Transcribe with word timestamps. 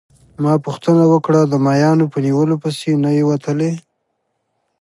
ما 0.43 0.53
پوښتنه 0.65 1.03
وکړه: 1.13 1.41
د 1.47 1.53
ماهیانو 1.65 2.05
په 2.13 2.17
نیولو 2.25 2.55
پسي 2.61 2.91
نه 3.03 3.09
يې 3.17 3.23
وتلی؟ 3.31 3.71